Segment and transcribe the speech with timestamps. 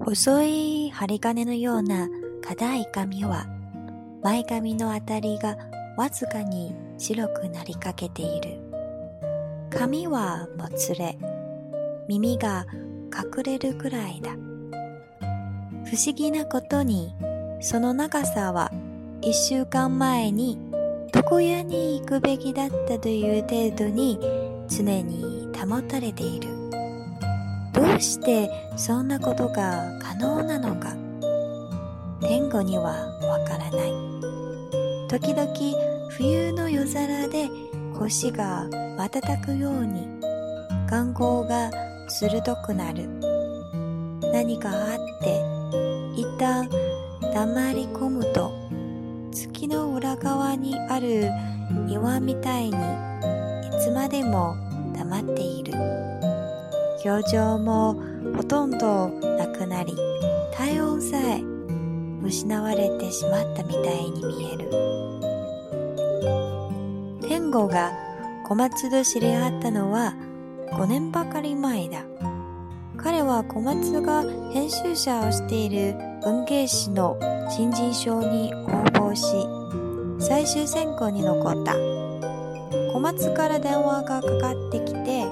[0.00, 2.08] 細い針金のような
[2.42, 3.46] 硬い髪は
[4.22, 5.56] 前髪のあたりが
[5.96, 8.60] わずかに白くなりかけている。
[9.70, 11.18] 髪はもつれ、
[12.08, 12.66] 耳が
[13.14, 14.30] 隠れるくらいだ。
[15.84, 17.14] 不思議なことに、
[17.60, 18.70] その長さは
[19.20, 20.58] 一週間前に
[21.14, 24.18] 床屋に行くべきだったという程度に
[24.68, 26.57] 常に保たれている。
[27.78, 30.96] どうしてそんなことが可能なのか
[32.20, 32.90] 天狗には
[33.22, 33.92] わからない。
[35.08, 37.48] 時々冬の夜空で
[37.96, 40.08] 腰が瞬くように
[40.90, 41.70] 眼光が
[42.08, 43.08] 鋭くなる。
[44.32, 45.40] 何かあって
[46.16, 46.68] 一旦
[47.32, 48.50] 黙り込むと
[49.30, 51.30] 月の裏側にある
[51.88, 52.74] 岩みたいにい
[53.80, 54.56] つまでも
[54.96, 55.74] 黙っている
[57.04, 57.94] 表情も
[58.36, 59.94] ほとんどなくなり
[60.52, 61.42] 体温さえ
[62.22, 64.70] 失われてしまったみたいに見える。
[67.28, 67.92] 天狗が
[68.46, 70.14] 小松と知り合ったのは
[70.72, 72.02] 5年ばかり前だ。
[72.96, 77.16] 彼は小松が編集者をしている文芸誌の
[77.48, 79.24] 新人賞に応募し
[80.18, 81.76] 最終選考に残った。
[82.92, 85.24] 小松から電話がかかってきて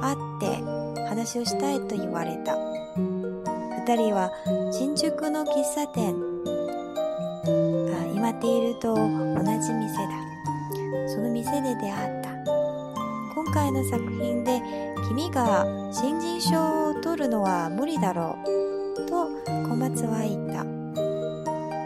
[0.00, 0.81] 会って
[1.22, 2.56] 話をしたいと言われた。
[2.96, 4.32] 二人は
[4.72, 6.16] 新宿の喫茶店。
[7.94, 9.04] あ今ていると同
[9.60, 10.10] じ店だ。
[11.06, 12.30] その店で出会った。
[13.34, 14.60] 今回の作品で
[15.08, 18.36] 君が新人賞を取るのは無理だろ
[18.96, 20.64] うと小松は言った。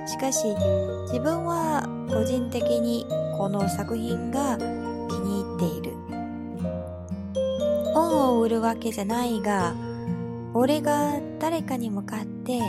[0.08, 0.48] しかし
[1.12, 3.04] 自分は個人的に
[3.36, 4.56] この作品が
[8.08, 9.74] 本を売るわけじゃないが
[10.54, 12.60] 俺が誰かに向かって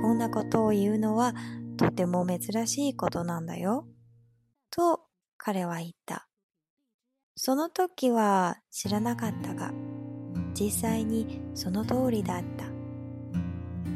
[0.00, 1.34] こんなことを言うのは
[1.76, 3.86] とても珍しいことなんだよ
[4.70, 5.00] と
[5.36, 6.28] 彼は言った
[7.34, 9.72] その時は知らなかったが
[10.54, 12.66] 実際にその通りだった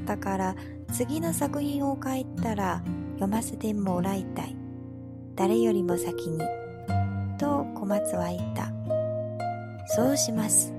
[0.07, 0.57] だから
[0.93, 2.83] 次の作品を書いたら
[3.17, 4.57] 読ませてもらいたい。
[5.35, 6.39] 誰よりも先に。
[7.39, 8.73] と小松は言った。
[9.87, 10.76] そうします。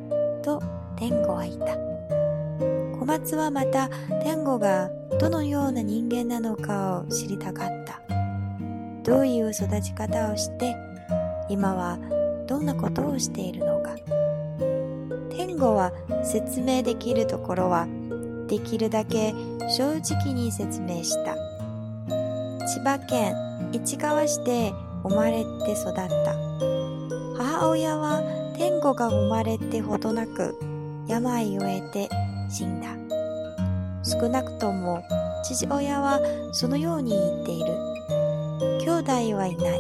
[0.48, 0.64] と
[0.96, 1.76] 天狗は言った。
[2.98, 3.90] 小松はまた
[4.24, 8.02] 天狗がどのような人間なのかを知りたかった。
[9.04, 10.74] どういう育ち方をして、
[11.50, 12.00] 今は
[12.48, 13.96] どんなことをしているのか。
[15.36, 15.92] 天狗は
[16.24, 17.86] 説明できるところは
[18.48, 19.34] できるだけ
[19.70, 21.36] 正直に説明した。
[22.66, 23.36] 千葉県
[23.74, 24.72] 市川市で
[25.04, 26.08] 生まれて育った。
[27.36, 30.58] 母親は天狗が生まれてほどなく
[31.08, 32.10] 病を得て
[32.50, 32.88] 死んだ。
[34.04, 35.04] 少なくとも
[35.44, 36.20] 父親は
[36.54, 37.68] そのように言っている。
[38.82, 39.80] 兄弟はいない。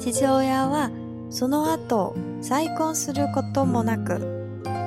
[0.00, 0.90] 父親は
[1.30, 4.20] その後再婚することもなく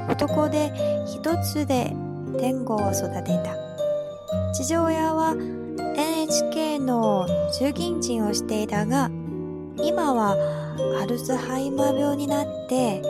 [0.09, 0.71] 男で
[1.07, 1.93] 一つで
[2.39, 3.55] 天狗を育てた。
[4.53, 5.35] 父親は
[5.95, 9.09] NHK の衆議院人をしていたが、
[9.81, 10.35] 今は
[11.01, 13.01] アルツハイマー病になって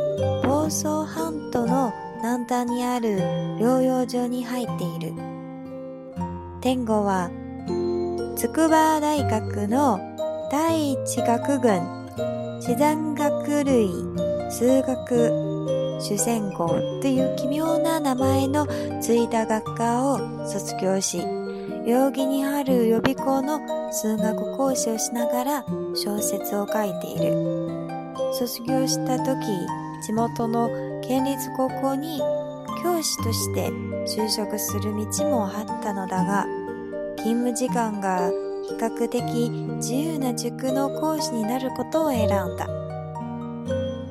[0.44, 3.18] 房総半島の南端にある
[3.60, 5.14] 療養所に入っている。
[6.62, 7.30] 天狗は
[8.36, 10.00] 筑波大学の
[10.52, 12.06] 第一学群
[12.58, 13.90] 自然学類
[14.50, 16.68] 数学主戦号
[17.02, 18.68] という奇妙な名前の
[19.02, 21.22] ついた学科を卒業し、
[21.86, 23.60] 代々木にある予備校の
[23.94, 27.36] 数学講師をしながら小説を書いている。
[28.34, 29.38] 卒業した時、
[30.04, 30.70] 地元の
[31.08, 32.20] 県立高校に
[32.82, 33.70] 教師として
[34.08, 36.48] 就職する道もあったのだが、
[37.18, 38.32] 勤務時間が
[38.64, 42.68] 比較的自由な塾の講師になることを選んだ。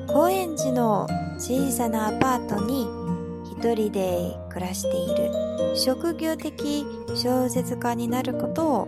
[0.07, 1.07] 高円寺の
[1.37, 2.87] 小さなアパートに
[3.51, 5.44] 一人で暮らしている
[5.75, 6.85] 職業的
[7.15, 8.87] 小説家になることを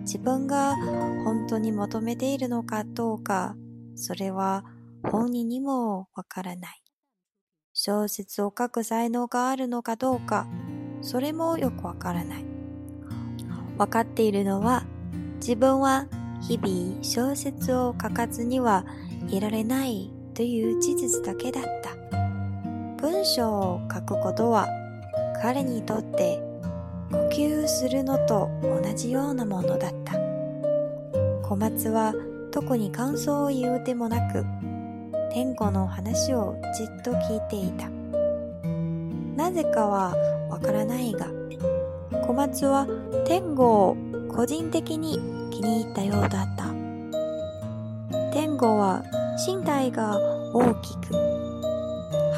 [0.00, 0.74] 自分が
[1.24, 3.56] 本当に求めているのかどうか
[3.94, 4.64] それは
[5.02, 6.82] 本人にもわからない
[7.72, 10.46] 小説を書く才能があるのかどうか
[11.02, 12.44] それもよくわからない
[13.76, 14.84] 分かっているのは
[15.36, 16.06] 自分は
[16.40, 18.84] 日々小説を書かずには
[19.28, 21.98] いられないという事実だけだった。
[23.00, 24.68] 文章を書くことは
[25.40, 26.40] 彼にとって
[27.10, 30.14] 呼吸するのと同じようなものだった。
[31.42, 32.14] 小松は
[32.50, 34.44] 特に感想を言うてもなく、
[35.32, 37.88] 天子の話をじっと聞いていた。
[39.36, 40.14] なぜかは
[40.50, 41.26] わからないが、
[42.26, 42.86] 小松は
[43.26, 43.96] 天狗を
[44.28, 45.18] 個人的に
[45.50, 46.64] 気に入ったようだった。
[48.32, 49.02] 天狗は
[49.46, 50.18] 身体が
[50.52, 51.27] 大きく、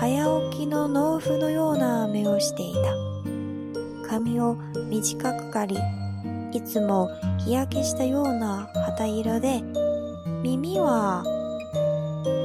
[0.00, 4.08] 早起きの農夫のような目をしていた。
[4.08, 4.56] 髪を
[4.88, 5.78] 短く刈り、
[6.54, 7.10] いつも
[7.44, 9.60] 日焼けしたような旗色で、
[10.42, 11.22] 耳は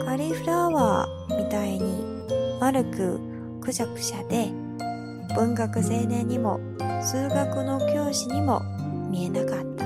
[0.03, 2.03] カリフラワーみたいに
[2.59, 3.21] 丸く
[3.61, 4.51] くしゃくしゃで、
[5.33, 6.59] 文学青年にも
[7.01, 8.59] 数学の教師にも
[9.09, 9.85] 見えなかった。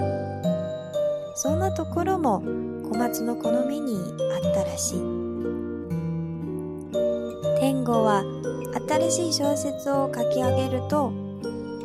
[1.35, 2.41] そんなところも
[2.89, 3.93] 小松の好みに
[4.43, 5.28] あったらしい。
[7.59, 8.23] 天狗は
[8.87, 11.11] 新しい小説を書き上げると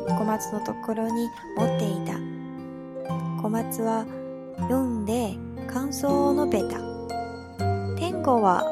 [0.07, 2.17] 小松のところに持っていた。
[3.41, 4.05] 小松は
[4.57, 5.35] 読んで
[5.67, 6.79] 感想を述べた。
[7.97, 8.63] 天狗は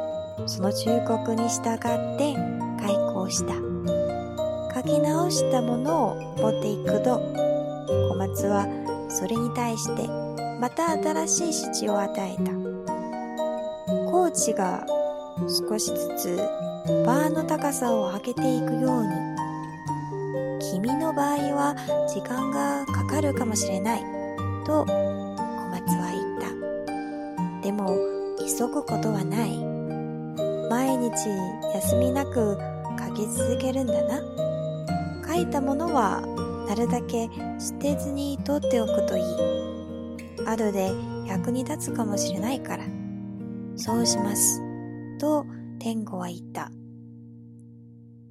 [0.46, 2.36] その忠告に従って
[2.80, 3.54] 開校した。
[4.74, 7.20] 書き直したものを持っていくと
[8.10, 8.66] 小松は
[9.10, 10.08] それに対して
[10.60, 12.52] また新しい指示を与えた。
[14.10, 14.86] コーチが
[15.70, 16.73] 少しずつ
[17.06, 19.10] バーの高さを上げていくように。
[20.72, 21.76] 君の場合は
[22.08, 24.02] 時間がかかるかもしれない。
[24.66, 24.88] と小
[25.72, 27.62] 松は言った。
[27.62, 27.96] でも
[28.40, 29.58] 急ぐことはない。
[30.70, 31.30] 毎日
[31.74, 32.58] 休みなく
[33.00, 34.22] 書き続けるんだな。
[35.26, 36.22] 書いたものは
[36.68, 39.24] なるだけ捨てずに取っておくといい。
[40.46, 40.92] 後で
[41.28, 42.84] 役に立つかもしれないから。
[43.78, 44.62] そうします。
[45.20, 45.46] と
[45.84, 46.72] 天狗は言った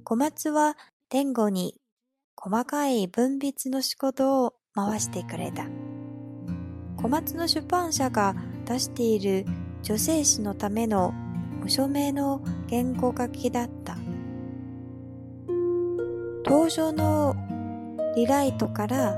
[0.03, 0.75] 小松は
[1.07, 1.75] 天狗に
[2.35, 5.67] 細かい分泌の仕事を回してくれた。
[6.97, 8.35] 小松の出版社が
[8.65, 9.45] 出している
[9.83, 11.13] 女性誌のための
[11.61, 13.97] 無署名の原稿書きだった。
[16.43, 17.35] 登場の
[18.15, 19.15] リライトから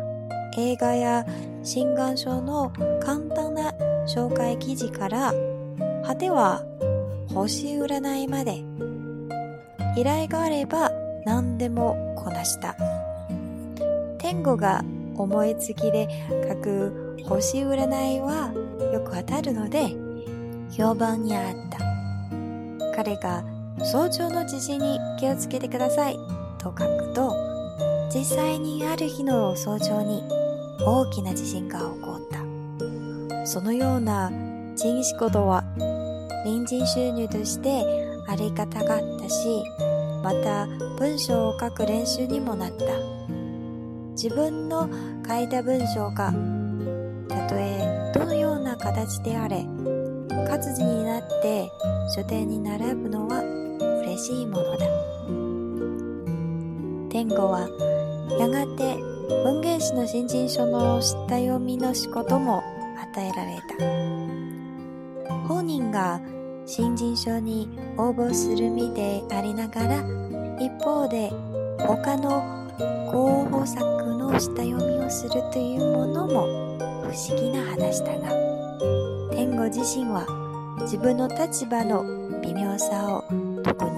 [0.57, 1.25] 映画や
[1.63, 3.71] 心眼症の簡単な
[4.05, 5.33] 紹介記事から
[6.05, 6.65] 果ては
[7.35, 8.63] 星占いまで。
[9.97, 10.89] 依頼があれば
[11.25, 12.77] 何でもこなした。
[14.17, 14.85] 天狗が
[15.17, 16.07] 思いつきで
[16.49, 18.53] 書く星占いは
[18.93, 19.93] よく当たるので
[20.71, 21.79] 評判にあった。
[22.95, 23.43] 彼が
[23.79, 26.17] 早朝の地震に気をつけてください
[26.57, 27.35] と書くと
[28.13, 30.23] 実際にある日の早朝に
[30.85, 33.45] 大きな地震が起こった。
[33.45, 34.31] そのような
[34.77, 35.65] 人仕事は
[36.45, 37.83] 隣人収入として
[38.27, 39.63] ありがたかったし
[40.24, 42.86] また文章を書く練習にもなった。
[44.15, 44.89] 自分の
[45.27, 46.33] 書いた文章が
[47.27, 49.65] たとえどのような形であれ
[50.47, 51.69] 活字になって
[52.15, 53.44] 書店に並ぶのは
[54.03, 54.88] 嬉しいものだ。
[57.09, 57.68] 天狗は
[58.39, 58.95] やがて
[59.44, 62.63] 文芸誌の新人書の下読みの仕事も
[63.13, 65.45] 与えられた。
[65.47, 66.21] 本人が
[66.65, 70.00] 新人賞に応募する身でありながら
[70.59, 71.31] 一方で
[71.79, 72.41] 他の
[73.12, 73.83] 候補作
[74.17, 78.29] の下読みをするというものも不思議な話だが
[79.31, 80.25] 天狗自身は
[80.81, 82.04] 自分の立場の
[82.42, 83.23] 微妙さを
[83.63, 83.92] 特に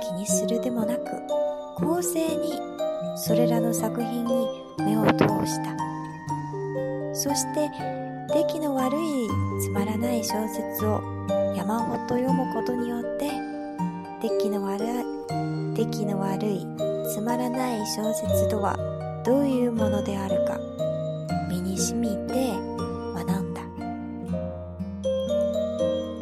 [0.00, 1.04] 気にするでもなく
[1.76, 2.60] 公正に
[3.16, 4.46] それらの作品に
[4.78, 5.74] 目を通した。
[7.14, 7.70] そして
[8.34, 9.28] 出来の悪い
[9.62, 11.13] つまらない小説を
[11.54, 13.30] 山ほど読むことによって
[14.20, 16.66] 出来の悪い出来の悪い
[17.06, 18.76] つまらない小説とは
[19.24, 20.58] どういうものであるか
[21.48, 22.52] 身に染みて
[23.14, 23.62] 学んだ。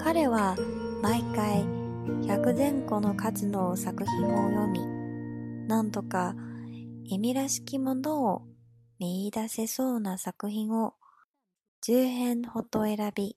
[0.03, 0.57] 彼は
[1.03, 1.65] 毎回
[2.27, 4.87] 100前後の数の作品を読み
[5.67, 6.35] なんとか
[7.05, 8.43] 意味らしきものを
[8.99, 10.95] 見出せそうな作品を
[11.87, 13.37] 10編ほど選び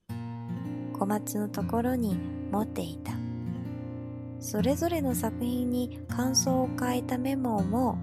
[1.06, 2.18] 小松のところに
[2.50, 3.12] 持っていた。
[4.40, 7.96] それぞれの作品に感想を書いたメモも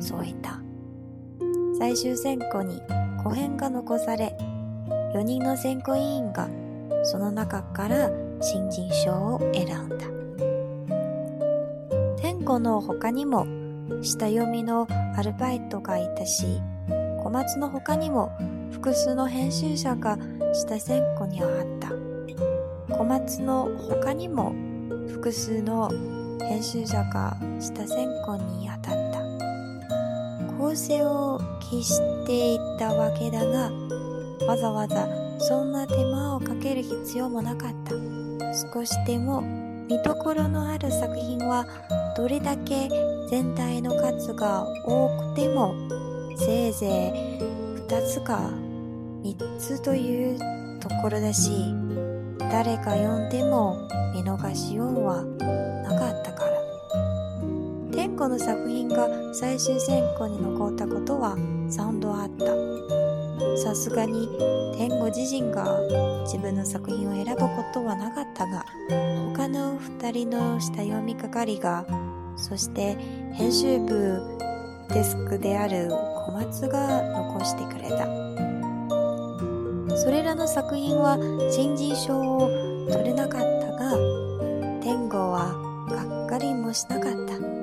[0.00, 0.60] 添えた。
[1.78, 2.82] 最終選考に
[3.22, 4.36] 古編が残され
[5.14, 6.48] 4人の選考委員が
[7.04, 10.08] その中から新人賞を選んだ。
[12.20, 13.46] 天子の他にも
[14.02, 16.60] 下読みのアルバイトがいたし
[17.22, 18.36] 小松の他にも
[18.72, 20.18] 複数の編集者が
[20.52, 21.48] 下選考にあっ
[21.80, 21.90] た。
[22.96, 24.54] 小松の他にも
[25.08, 25.90] 複数の
[26.40, 30.56] 編集者が下選考に当たった。
[30.58, 33.70] 構成を期していったわけだが
[34.46, 35.08] わざわざ
[35.38, 37.94] そんな手間をかける必要もなかった。
[38.72, 39.42] 少しでも
[39.88, 41.66] 見どころのある作品は
[42.16, 42.88] どれだけ
[43.28, 45.74] 全体の数が多くても
[46.36, 47.55] せいぜい
[47.88, 48.50] 2つか
[49.22, 50.38] 3つという
[50.80, 51.72] ところだし
[52.50, 56.56] 誰か読んでも見逃しようはなかったから。
[57.92, 63.56] 天子の作品が最終選考に残ったことは3度あった。
[63.56, 64.28] さすがに
[64.76, 65.78] 天狗自身が
[66.24, 68.64] 自分の作品を選ぶことはなかったが
[69.34, 71.86] 他の2人の下読み係が
[72.36, 72.96] そして
[73.32, 74.22] 編集部
[74.88, 78.06] デスクである小松が残してくれた。
[79.96, 81.18] それらの作品は
[81.50, 82.50] 新人賞を
[82.90, 83.96] 取れなかったが
[84.82, 85.54] 天狗は
[85.88, 87.55] がっかりもしなかった。